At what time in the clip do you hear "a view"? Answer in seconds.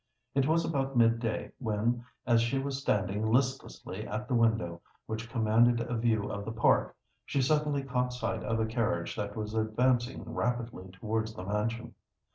5.79-6.27